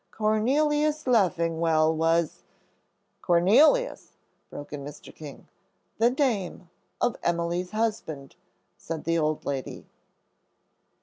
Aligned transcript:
Cornelius 0.09 1.05
Leffingwell 1.05 1.95
was" 1.95 2.41
"Cornelius?" 3.21 4.13
broke 4.49 4.73
in 4.73 4.83
Mr. 4.83 5.13
King. 5.13 5.47
"The 5.99 6.09
name 6.09 6.71
of 6.99 7.17
Emily's 7.21 7.69
husband," 7.69 8.35
said 8.79 9.03
the 9.03 9.19
old 9.19 9.45
lady. 9.45 9.85